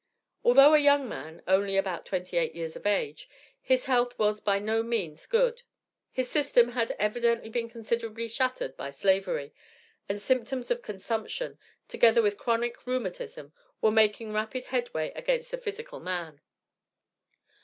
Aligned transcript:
Although 0.43 0.73
a 0.73 0.79
young 0.79 1.07
man 1.07 1.43
only 1.47 1.77
about 1.77 2.07
twenty 2.07 2.35
eight 2.35 2.55
years 2.55 2.75
of 2.75 2.87
age, 2.87 3.29
his 3.61 3.85
health 3.85 4.17
was 4.17 4.39
by 4.41 4.57
no 4.57 4.81
means 4.81 5.27
good. 5.27 5.61
His 6.11 6.27
system 6.27 6.69
had 6.69 6.89
evidently 6.97 7.51
been 7.51 7.69
considerably 7.69 8.27
shattered 8.27 8.75
by 8.75 8.89
Slavery, 8.89 9.53
and 10.09 10.19
symptoms 10.19 10.71
of 10.71 10.81
consumption, 10.81 11.59
together 11.87 12.23
with 12.23 12.35
chronic 12.39 12.87
rheumatism, 12.87 13.53
were 13.79 13.91
making 13.91 14.33
rapid 14.33 14.63
headway 14.63 15.11
against 15.15 15.51
the 15.51 15.57
physical 15.59 15.99
man. 15.99 16.41